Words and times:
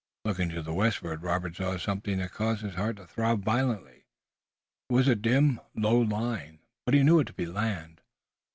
Looking 0.25 0.49
to 0.49 0.63
the 0.63 0.73
westward 0.73 1.21
Robert 1.21 1.55
saw 1.55 1.77
something 1.77 2.17
that 2.17 2.31
caused 2.33 2.63
his 2.63 2.73
heart 2.73 2.95
to 2.95 3.05
throb 3.05 3.45
violently. 3.45 4.05
It 4.89 4.93
was 4.93 5.07
a 5.07 5.13
dim 5.15 5.61
low 5.75 5.99
line, 5.99 6.57
but 6.87 6.95
he 6.95 7.03
knew 7.03 7.19
it 7.19 7.27
to 7.27 7.33
be 7.33 7.45
land. 7.45 8.01